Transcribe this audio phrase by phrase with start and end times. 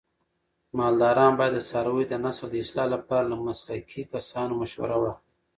[0.77, 5.23] مالداران باید د څارویو د نسل د اصلاح لپاره له مسلکي کسانو مشوره واخلي.